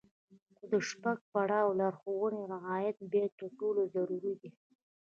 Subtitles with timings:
[0.55, 4.51] خو د شپږم پړاو د لارښوونو رعايت بيا تر ټولو ضروري دی.